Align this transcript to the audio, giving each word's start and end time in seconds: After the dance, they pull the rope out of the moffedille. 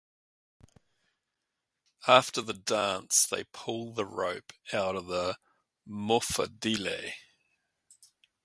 After 2.07 2.41
the 2.41 2.55
dance, 2.55 3.27
they 3.27 3.43
pull 3.43 3.93
the 3.93 4.03
rope 4.03 4.51
out 4.73 4.95
of 4.95 5.05
the 5.05 5.37
moffedille. 5.87 7.11